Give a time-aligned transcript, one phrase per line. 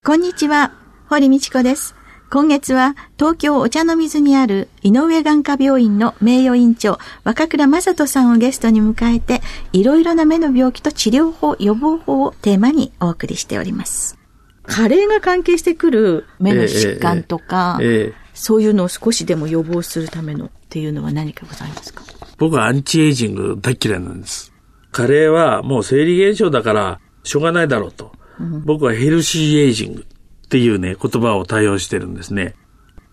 [0.05, 0.73] こんにちは、
[1.07, 2.00] 堀道子です。
[2.33, 9.41] 今月は東京お茶の水にある井上眼科病院の名誉院長若倉正人さんをゲストに迎えて
[9.73, 14.17] いろいろな目の病気と治療法、予防法をテーマにお送りしております。
[14.63, 22.05] 加齢が関係してくる目の疾患とか、えーえーえー、そういうのを少しでも予防するためのっていうのは何かございますか？
[22.37, 24.53] 僕はアンチエイジング大嫌いなんです。
[24.93, 28.13] 加齢はもう生理現象だからしょうがないだろうと。
[28.39, 30.05] うん、僕はヘルシーエイジング。
[30.51, 32.55] っていうね、言葉を対応してるんですね。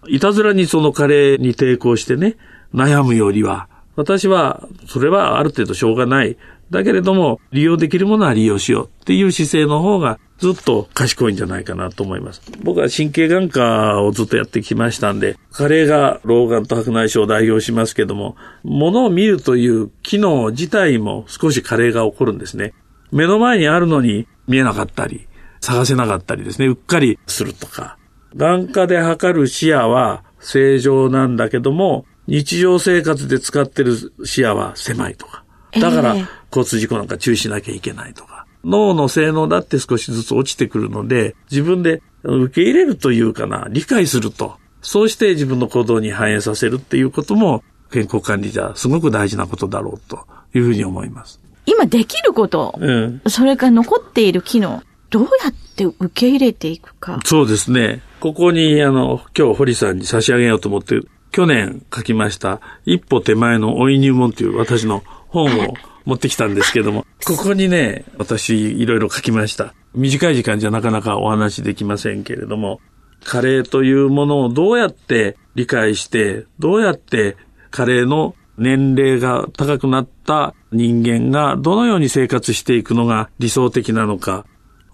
[0.08, 2.36] いたずらにそのカレーに抵抗してね、
[2.74, 6.36] 悩むよりは、私は、それはある程度しょうがない。
[6.70, 12.42] だけれども、利用できるものは利用しようっていう姿勢の方がずっと賢いんじゃないかなと思います。
[12.64, 22.74] 僕は神経眼科をずっとやってきましたんで、加齢が老眼と白内障を代表しますけども、物を見るという機能自体も少し加齢が起こるんですね。
[23.12, 25.27] 目の前にあるのに見えなかったり、
[25.60, 27.96] 探せなかったりですね、うっかりするとか。
[28.36, 35.44] 眼科で測る視野は正常なんだけども、日常生活で使ってる視野は狭いとか。
[35.72, 36.16] だから、
[36.50, 38.46] 交通事故なんか注意しなきゃいけないとか。
[38.64, 44.56] 脳の性能だって少しずつ落ちてくるので、自分で受け入れるというかな、理解すると。
[44.82, 51.40] そうして自分の行動に反映させるっていうことも、健康管理じゃすごく大事なことだろうというふうに思います。
[51.64, 57.20] 今できること、うん、それから残っている機能、どうやって受け入れていくか？
[57.24, 58.02] そうですね。
[58.20, 65.74] ここに、あの、今日堀さんに差し上げようと思って、去年書きました、一歩手前の老い入門という私の本を
[66.04, 69.74] 持ってきたんですけども、ここにね、私いろいろ書きました。
[69.94, 72.80] 短い時間じゃなかなかお話できませんけれども、
[73.24, 77.36] 加齢というものをどうやって理解して、どうやって
[77.70, 84.46] 加齢の年齢が高くなった人間がどのように生活していくのが理想的なのか、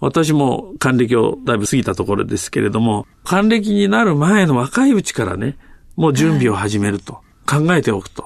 [0.05, 5.57] 私も還暦をだいぶ過ぎたところですけれども、還暦になる前の若いうちからね、
[5.95, 8.25] もう準備を始めると、考えておくと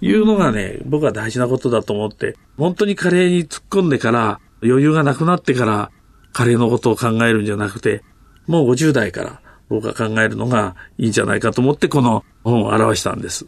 [0.00, 5.92] いうのがね、僕は大事なことだと思って、本当にカレーに突っ込んでから、余裕がなくなってから、
[6.32, 8.02] カレーのことを考えるんじゃなくて、
[8.48, 13.46] もう50代から僕は考えるのがいいんじゃないかと思ってこの本を表したんです。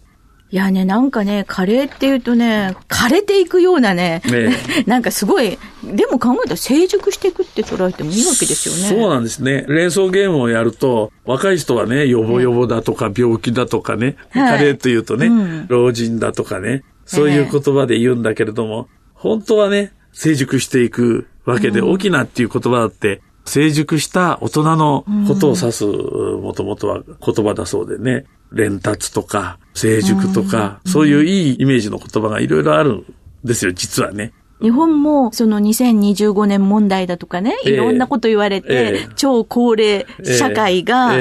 [0.52, 4.54] いやね、なんかね、カレーっていうとね、枯れていくようなね、ね
[4.86, 9.00] なんかすごい、でも考えたら成熟していくって捉えてもいいわけですよね。
[9.00, 9.64] そうなんですね。
[9.66, 34.32] 連想ゲームをやると、若い人はね、ヨボヨボだとか病気だとかね、はい、カレーというとね、うん、老人だとかね、そういう言葉で言うんだけれども、本当はね、成熟していくわけで、大きなっていう言葉だって、成熟した大人のことを指す、もともとは言葉だそうでね、連達とか、成熟とか、そういういいイメージの言葉がいろいろあるんですよ、実はね。
[34.60, 41.12] 日本もその2025年問題だとかね、いろんなこと言われて、えー、超高齢社会が、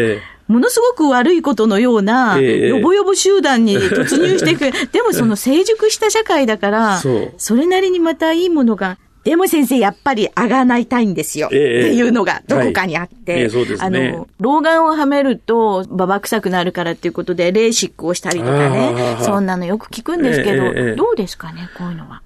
[0.48, 4.71] ものすごく悪いことのような、よぼよぼ集団に突入していく。
[4.92, 7.01] でもその成熟した社会だから、
[7.38, 11.47] それなりにまたいいものがでも先生、やっぱり上がないたいんですよ。
[11.47, 13.50] っていうのがどこかにあって。
[13.79, 19.18] あの、老眼をはめると、ばば臭くなるからっていうことで、レーシックをしたりとかね。
[19.21, 22.23] そんなのよく聞くんですけど、どうですかね、こういうのは？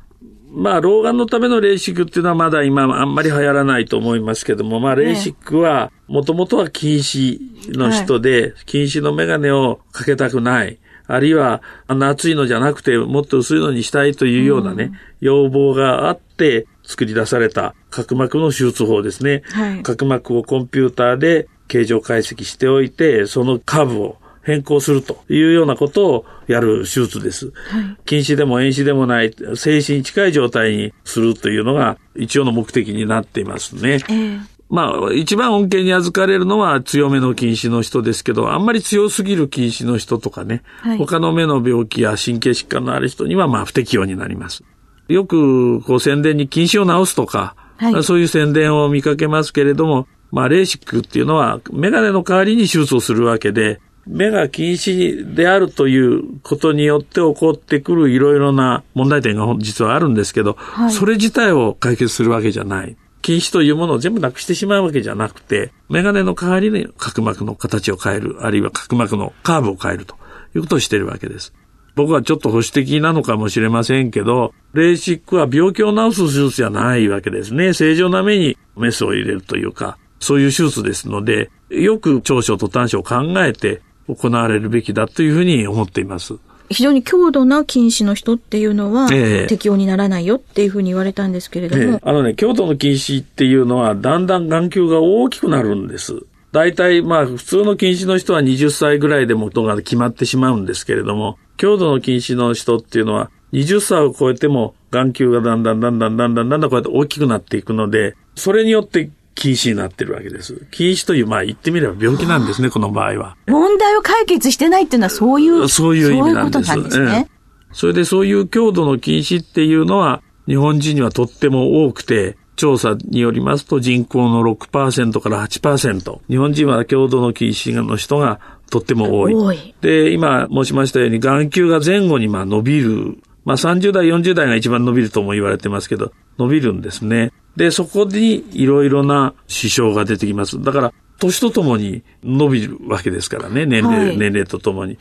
[0.58, 10.78] まあ、老眼のためのレーシックっていうのはまだ今あんまり流行らないと思いますけども、まあ、レーシックは、もともとは近視の人で、近視のメガネをかけたくない。
[11.08, 19.44] あるいは、あんな厚いのじゃなくて、もっと薄いのにしたいというようなね、要望があって、作り出された角膜の手術法ですね。
[19.52, 27.48] はい、角膜をコンピューターで形状解析しておいて、そのカーブを変更するというようなことをやる手術です。
[27.48, 33.94] はい、禁止でも遠視でもない静止に近い状態にするというのが一応の目的になっていますね。
[33.94, 44.64] えーまあ、一番恩恵に預かれるのは強めの近視の人ですけど、あんまり強すぎる近視の人とかね、はい、他の目の病気や神経疾患のある人には、まあ、不適用になります。
[45.08, 62.96] よく、こう、宣伝に近視を治すとか、はい、そういう宣伝を見かけますけれども、まあ、レーシックっていうのは、メガネの代わりに手術をするわけで、目が禁止であるということによって起こってくるいろいろな問題点が実はあるんですけど、はい、それ自体を解決するわけじゃない。
[63.24, 70.16] 禁止というものを全部なくしてしまうわけじゃなくて、メガネの代わりに角膜の形を変える、あるいは角膜のカーブを変えると
[70.56, 71.52] いうことをしているわけです。
[71.96, 77.74] 僕はちょっと保守的なのかもしれませんけど、レーシックは病気を治す手術じゃないわけですね。
[77.74, 86.36] 正常な目にメスを入れるというか、そういう手術ですので、よく長所と短所を考えて行われるべきだというふうに思っています。
[86.70, 89.08] 非常に強度な近視の人っていうのは、
[89.48, 91.84] 適用にならないよっていうふうに言われたんですけれども。
[91.84, 96.24] ええ、あのね、強度の近視っていうのは、だんだん眼球が大きくなるんです。
[96.52, 110.68] 大体、まあ、普通の近視の人は20歳ぐらいで元が決まってしまうんですけれども、強度の近視の人っていうのは、20歳を超えても眼球がだんだんだんだんだんだんだんだんこうやって大きくなっていくので、それによって禁止になってるわけです。
[110.72, 113.38] 禁止という、まあ言ってみれば病気なんですね、この場合は。
[113.48, 116.66] 問題を解決してないっていうのはそういう、そういう意味なんです。
[116.66, 117.30] そういうことなんですね。
[117.72, 126.20] それでそういう強度の禁止っていうのは、日本人にはとっても多くて、調査によりますと人口の6%から8%。
[126.30, 128.40] 日本人は強度の禁止の人が
[128.70, 129.34] とっても多い。
[129.34, 133.18] 多いで、今申しましたように眼球が前後にまあ伸びる。
[133.44, 137.32] まあ30代、40代が一番伸びるとも言われてますけど、伸びるんですね。
[137.56, 140.62] で、そこにいろいろな支障が出てきます。
[140.62, 144.98] だから、年とともに伸びるわけですからね、年齢、はい、年齢とともに、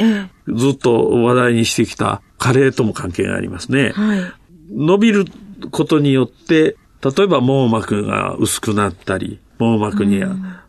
[0.47, 3.91] ずっと話題にしてきた加齢とも関係がありますね。
[3.95, 4.21] はい、
[4.71, 5.25] 伸びる
[5.71, 10.23] ことによって、例えば網膜が薄くなったり、網膜に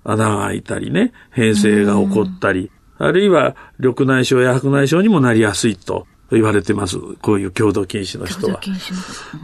[0.03, 6.97] 穴が開いたりね、変性が起こったり、あるいは緑内障や白内障にもなりやすいと言われてます。
[7.21, 8.59] こういう共同禁止の人は。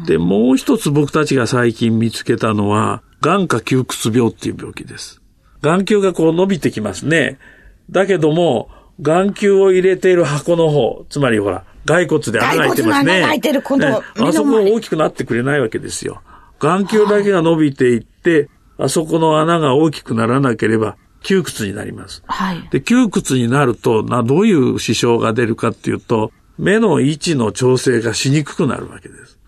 [0.05, 5.21] で、もう一つ僕たちが最近見つけたのは、眼下窮屈病っていう病気です。
[5.61, 7.37] 眼球がこう伸びてきますね。
[7.89, 8.69] だけども、
[9.01, 13.21] 眼球を入れている箱の方、つまりほら、骸骨で穴が開いてますね。
[13.21, 16.21] 開いてる、この、あそこが大きくなってくれないわけですよ。
[16.59, 22.23] 眼球だけが伸びていって、あそこの穴が大きくならなければ、窮屈になります。
[22.25, 22.67] はい。
[22.71, 29.39] で、窮屈になると、な、どういう支障が出るかっていうと、目の位置の調整がしにくくなるわけです。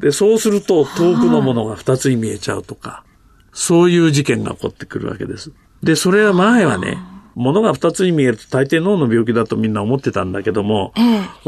[0.00, 3.04] で、そうすると遠くのものが二つに見えちゃうとか、
[3.52, 5.52] そういう事件が起こってくるわけです。
[5.82, 6.98] で、それは前はね、
[7.34, 11.00] ものが二つに見えると大抵脳の病気だとみんな思ってたんだけども、え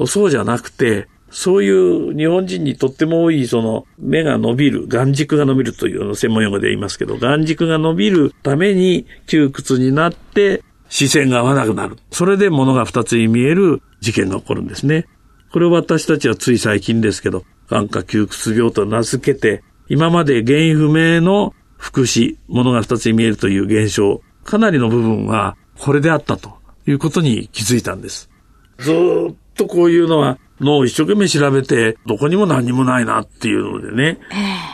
[0.03, 11.97] え、そうじゃなくて、そういう日本人にとっても多いその目が伸びる、眼軸が伸びるというの専門用語で言いますけど、眼軸が伸びるために窮屈になって視線が合わなくなる。
[12.13, 15.09] それで物が二つに見える事件が起こるんですね。
[15.51, 28.31] これを私たちはつい最近ですけど、眼下窮屈病と名付けて、今まで原因不明の副視、物が二つに見えるという現象、かなりの部分はこれであったということに気づいたんです。
[28.79, 34.19] ずっとこういうのは脳を一生懸命調べて、どこにも何にもないなっていうのでね。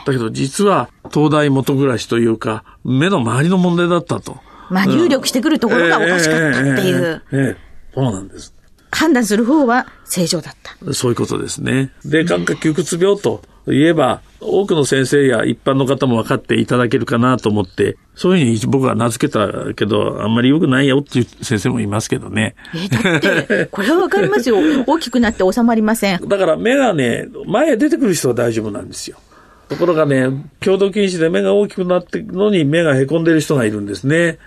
[0.06, 4.38] だけど実は東大元暮らしというか、目の周りの問題だったと。
[4.70, 7.22] まあ、入力してくるところがおかしかったっていう。
[7.32, 7.56] えー、えーえー、
[7.94, 8.54] そうなんです。
[8.92, 10.94] 判断する方は正常だった。
[10.94, 11.92] そういうことですね。
[12.04, 22.54] で、眼下窮屈病と言えば、多くの先生や一般の方も分かっていただけるかなと思って、そういうふうに僕は名付けたけど、あんまり良くないよっていう先生もいますけどね。
[22.74, 24.56] え、だって、これは分かりますよ。
[24.86, 26.26] 大きくなって収まりません。
[26.26, 29.18] だから目がね、前へ出てくる人は大丈夫なんですよ。
[29.68, 34.38] ところがね、共同禁止で目が大きくなってるのに目が凹んでる人がいるんですね。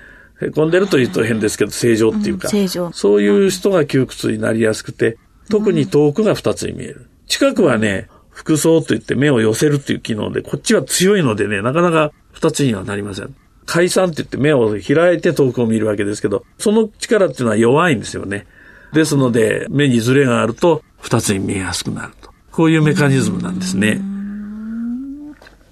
[0.41, 2.91] 凹んでるというと変ですけど、正常っていうか、うん、正常。
[2.91, 5.17] そういう人が窮屈になりやすくて、
[5.49, 7.07] 特に遠くが二つに見える。
[7.27, 13.35] 近くはね、服装といって目を寄せるっていう機能で、こっちは強いのでね、なかなか二つにはなりません。
[13.65, 18.45] 解散って言って目を開いて遠くを見るわけですけど、その力っていうのは弱いんですよね。
[18.91, 22.31] ですので、目にズレがあると二つに見えやすくなると。
[22.51, 24.01] こういうメカニズムなんですね。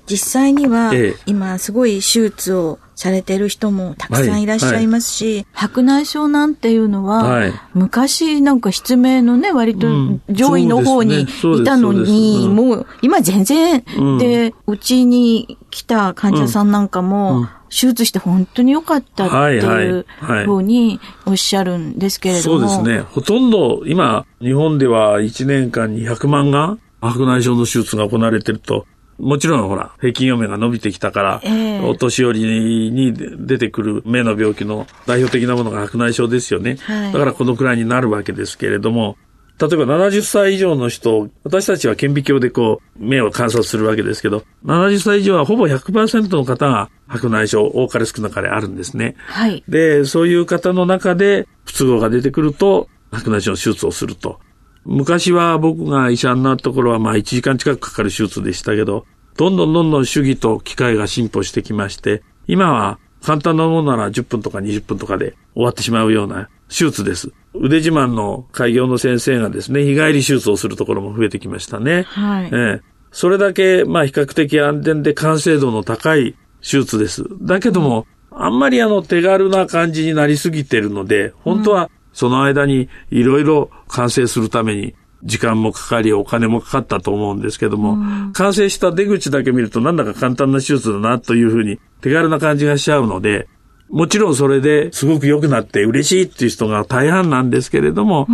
[0.07, 0.91] 実際には、
[1.25, 5.35] 今すごい手術をされてる人もたくさんいらっしゃいますし、はい。
[5.35, 9.87] はい、白内障なんていうのは、はい、昔なんか失明のね、割と
[10.29, 11.27] 上位の方にい
[11.65, 12.55] たのに、うん。
[12.55, 20.05] ね、もう今全然、うん、で、うちに来た患者さんなんかも、手術して本当に良かったっていう
[20.45, 22.67] ふうにおっしゃるんですけれども。
[22.67, 23.01] そうですね。
[23.09, 28.85] ほとんど今、日本では1年間に100万が白内障の手術が行われてると
[29.21, 36.77] もちろんほら、平均余命が伸びてきたから、えー、お年寄りに出てくる目の病気の代表的なものが白内障ですよね。
[36.81, 39.17] はい、だからこのくらいになるわけですけれども、
[39.59, 49.15] 例えば70歳以上の人、私たちは顕微鏡でこう、目を観察するわけですけど、70歳以上はほぼ100%の方が白内障、多かれ少なかれあるんですね。
[49.27, 49.63] はい。
[49.67, 54.39] で、そういう方の中で不都合が出てくると、白内障の手術をすると。
[54.85, 59.05] 昔は僕が医者になった頃はまあ1時間近くかかる手術でしたけど、
[59.37, 67.31] どんどんどんどん主義と機械が進歩してきまして、今は簡単なものなら10分とか20分とかで終わってしまうような手術です。
[67.53, 72.03] 腕自慢の開業の先生がですね、日帰り手術をするところも増えてきましたね。
[72.03, 72.45] はい。
[72.45, 77.25] ええ、それだけ、まあ比較的安全で完成度の高い手術です。
[77.41, 87.97] だけども、あんまりあの手軽な感じになりすぎてるので、本当はその間にいろいろ完成するために時間もかかり、お金もかかったと思うんですけども、
[88.33, 93.47] 完成した出口だけ見るとなんだか簡単な手術だなというふうに手軽な感じがしちゃうので、
[93.89, 98.27] もちろんそれですごく良くなって嬉しいっていう人が大半なんですけれども、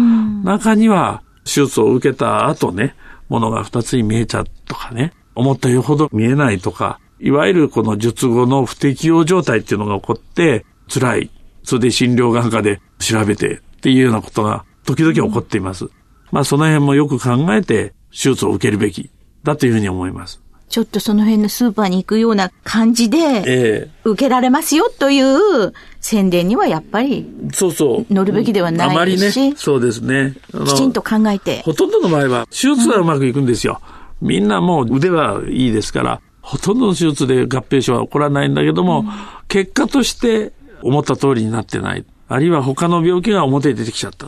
[0.43, 2.95] 中には手術を受けた後ね、
[3.27, 11.31] ものが二つに見えちゃうとかね、思ったよほど見えないとか、いわゆるこの術後の不適応状態っていうのが起こって辛い。
[11.63, 15.89] それで診療眼科で調べてっていうようなことが時々起こっています。
[16.31, 19.11] まあその辺もよく考えて手術を受けるべき
[19.43, 20.41] だというふうに思います。
[20.69, 28.13] ちょっとその辺のスーパーに行くような感じで、受けられますよという宣伝にはやっぱり、そうそう。
[28.13, 30.33] 乗るべきではないですし、あまりね、そうですね。
[30.65, 31.61] きちんと考えて。
[31.61, 33.79] ほとんどの場合は、手術はうまくいくんですよ。
[34.21, 39.09] うん、みんなもう腕はいいですから、ほとんどの手術で合併症は起こらないんだけども、うん、
[39.47, 42.05] 結果として思った通りになってない。
[42.27, 44.27] あるいは他の病気が表に出てきちゃった。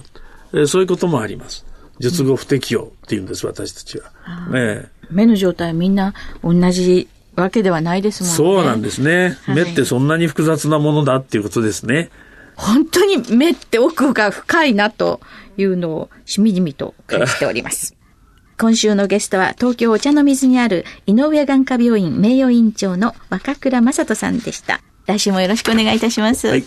[0.53, 1.65] えそういうこともあります。
[1.99, 4.11] 術後不適応っていうんです、私たちは。
[4.51, 6.13] ね、目の状態みんな
[6.43, 8.35] 同じわけではないですもんね。
[8.35, 9.37] そうなんですね。
[9.43, 12.09] はい、目ってそんなに複雑なものだっていうことですね。
[12.55, 15.21] 本当に目って奥が深いなと
[15.57, 17.95] いうのをしみじみと感じております。
[18.59, 24.81] 今週のゲストは東京お茶の水にある井上眼科病院名誉院長の若倉正人さんでした。
[25.05, 26.47] 来週もよろしくお願いいたします。
[26.47, 26.65] はい、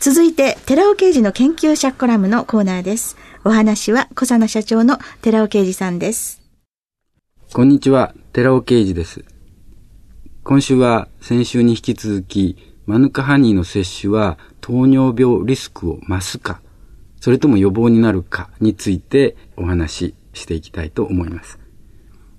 [0.00, 3.16] 続いて、寺尾刑事の研究者コラムのコーナーです。
[3.44, 6.40] お話は小佐奈社長の寺尾啓二さんです。
[7.52, 9.24] こんにちは、寺尾啓二です。
[10.44, 16.60] 今週は先週に引き続き、マヌカハニーの摂取は糖尿病リスクを増すか、
[17.20, 21.58] それとも予防になるかについてお話ししていきたいと思います。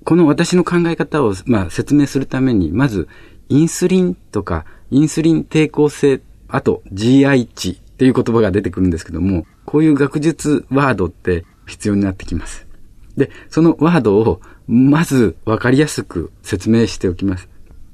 [0.06, 3.10] この私の考え方を、まあ、説明するために、まず、
[3.50, 12.68] インスリンとか、インスリン抵抗性、あと GI 値っていう言葉が出てくるんですけども、こういう学術ワードって必要になってきます。
[13.18, 17.50] で、そのワードをまずわかりやすく説明しておきます。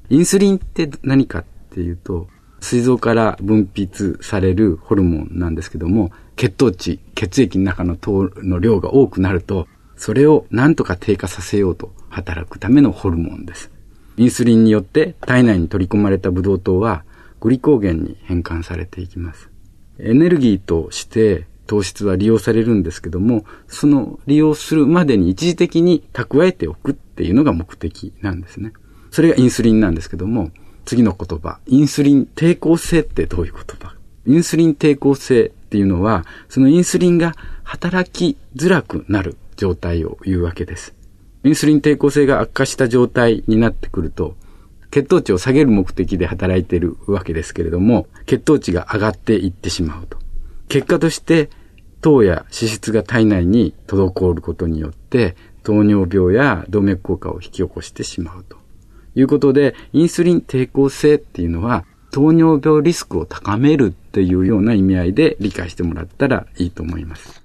[0.10, 2.28] インスリンって何かっていうと、
[2.60, 13.72] 膵臓から分泌されるホルモンなんですけども、血糖値、血液の中の糖の量が多くなると、それを何とか低下させようと働くためのホルモンです。
[14.18, 17.04] インスリンによって体内に取り込まれたブドウ糖は
[17.46, 19.52] グリコーゲンに変換されていきます。
[20.00, 28.74] エネルギーとして糖質は利用されるんですけども、その利用するまでに一時的に蓄えておくっていうのが目的なんですね。
[29.12, 30.50] それがインスリンなんですけども、
[30.86, 33.94] 次の言葉、インスリン抵抗性ってどういう言葉？
[34.26, 40.96] インスリン抵抗性っていうのは、そのインスリンが働きづらくなる状態を言うわけです。
[41.44, 44.36] インスリン抵抗性が悪化した状態になってくると、
[44.96, 50.18] 血糖値を下げる目的で働いているわけですけれども、血糖値が上がっていってしまうと。
[50.70, 51.50] 結果として
[52.00, 58.56] 糖や脂質が体内に滞ることによって糖尿病や動脈硬化を引き起こしてしまうと
[59.16, 67.44] いうことで、インスリン抵抗性っていうのは糖尿病リスクを高めるっていうような意味合いで理解してもらったらいいと思います。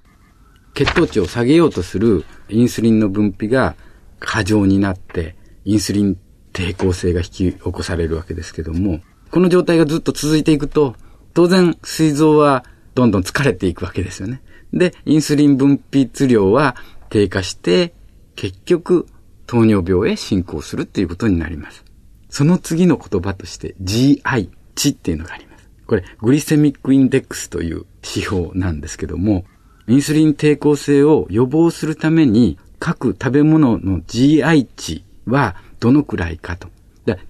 [0.73, 3.75] 血糖値を下げようとするインスリンの分泌が
[4.21, 6.17] 過剰になって、インスリン
[6.53, 10.95] 抵抗性が引き起こされるわけですけども、この状態がずっと続いていくと、
[11.33, 12.65] 当然、膵臓は
[12.95, 14.41] どんどん疲れていくわけですよね。
[14.73, 16.75] で、インスリン分泌量は
[17.09, 17.93] 低下して、
[18.35, 19.07] 結局、
[19.47, 21.83] 糖尿病へ進行するっていうことになります。
[22.29, 25.69] その次の言葉として GI 値っていうのがあります。
[25.85, 29.45] これ、グリセミックインデックスという指標なんですけども、
[29.87, 36.69] インスリン抵抗性を予防するために、各食べ物の GI 値はどのくらいかと。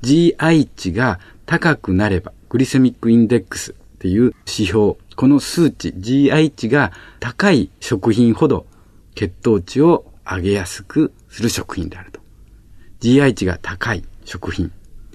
[0.03, 8.67] GI 値が高くなれば、グリセミックインデックスっていう指標、この数値、GI 値が高い食品ほど
[9.15, 12.19] 血糖値を上げやすくする食品であると。
[12.99, 14.71] GI 値が高い食品、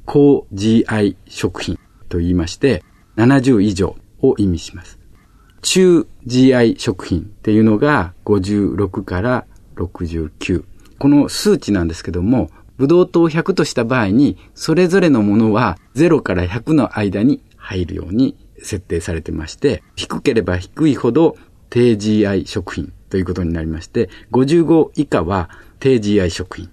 [0.07, 1.79] 高 GI 食品
[2.09, 2.83] と言いまして、
[3.17, 4.99] 70以上を意味します。
[5.61, 10.65] 中 GI 食品っていうのが56から69。
[10.99, 21.37] この数値なんですけども、ブドウ糖100とした場合に、それぞれのものは0から100の間に入るように設定されてまして、低ければ低いほど
[21.71, 26.71] 低 GI 食品ということになりまして、55以下は低 GI 食品。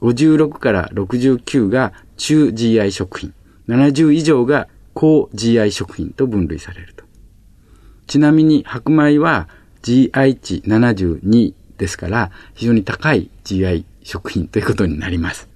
[0.00, 3.34] 56から69が中 GI 食品。
[3.68, 7.04] 70以上が高 GI 食品と分類されると。
[8.06, 9.48] ちなみに白米は
[9.82, 15.48] GI 値72ですから、非常に高い GI 食品ということになります。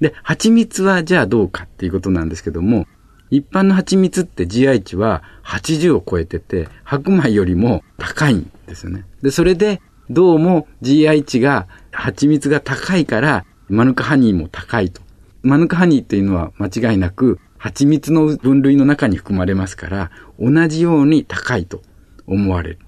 [0.00, 2.86] で、蜂蜜はじゃあどうかっていうことなんですけども、
[3.30, 9.04] 一般の蜂蜜って GI 値は80を超えてて、白米よりも高いんですよね。
[9.22, 15.02] で、それで、どうも GI 値が、蜂蜜が高いから、マヌカハニーも高いと。
[15.42, 21.82] マヌカハニーっていうのは間違いなく、蜂蜜の分類の中に含まれますから、同じように高いと
[22.26, 22.78] 思われる。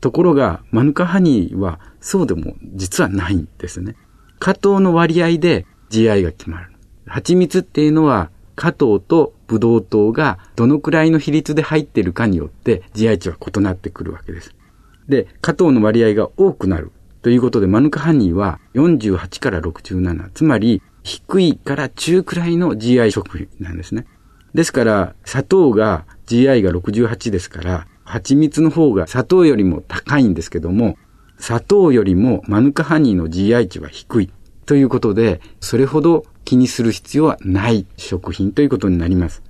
[0.00, 3.94] ところが、マヌカハニーはそうでも実はないんですね。
[4.42, 6.72] 加糖の割合で GI が決まる。
[7.06, 14.52] 蜂蜜っていうのは加糖とブドウ糖がどのくらいの比率で入ってるかによって GI 値は異なってくるわけです。
[15.08, 16.90] で、加糖の割合が多くなる
[17.22, 24.06] ということで、マヌカハニーは48から67、つまり低いから中くらいの GI 食品なんですね。
[24.54, 30.96] ですから、砂糖が GI が68ですから、蜂蜜の方が砂糖よりも高いんですけども、
[31.42, 34.30] 砂糖よりもマヌカハニーの GI 値は低い
[34.64, 39.42] ということで、それほど気にする必要はない食品ということになります。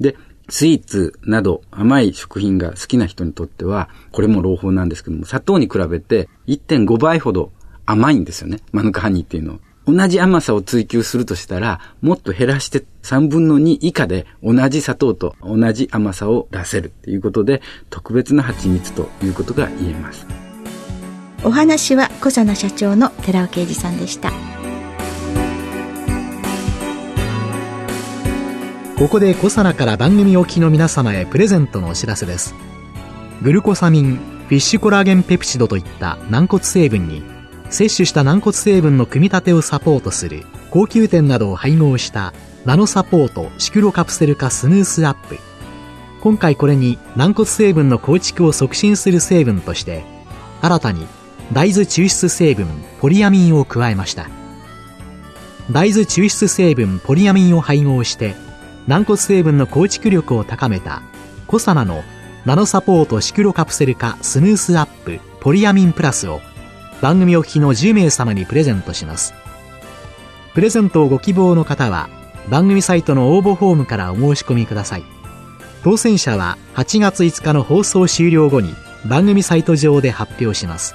[0.00, 0.16] で、
[0.48, 7.52] スイーツなど甘い食品が好きな人にとっては、これも朗報なんですけども、砂糖に比べて1.5倍ほど
[7.84, 8.60] 甘いんですよね。
[8.72, 9.58] マヌカハニーっていうのは。
[9.86, 20.43] 同じ甘さを追求するとしたら、もっと減らして3分の2以下で同じ砂糖と同じ甘さを出せるということで、特別な蜂蜜ということが言えます。
[21.46, 24.32] お話は小佐奈社長の寺尾啓二さんでした。
[28.98, 32.54] ここで小佐奈から番組おきの皆様へプレゼントのお知らせです。
[33.42, 37.22] グルコサミン、フィッシュコラーゲンペプチドといった軟骨成分に
[37.68, 42.32] 摂取した軟骨成分の組み立てをサポートする高級店などを配合した
[42.64, 45.38] ナノサポートシクロカプセル化スムースアップ
[46.22, 50.04] 今回これに軟骨成分の構築を促進する成分として
[50.62, 51.06] 新たに
[51.54, 52.66] 大豆抽出成分
[53.00, 54.28] ポリアミンを加えました
[55.70, 58.34] 大豆抽出成分ポリアミンを配合して
[58.86, 61.02] 軟骨成分の構築力を高めた
[61.46, 62.02] コサナの
[62.44, 66.42] ナノサポートシクロカプセル化スムースアップポリアミンプラスを
[67.00, 69.34] 番組お聞きの10名様にプレゼントします。
[70.54, 72.08] プレゼントをご希望の方は、
[72.48, 75.04] 番組サイトの応募フォームからお申し込みください。
[75.82, 80.94] 当選者は8月5日の放送終了後に番組サイト上で発表します。